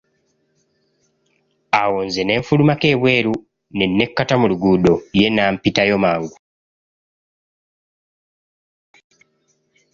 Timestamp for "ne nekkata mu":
3.77-4.45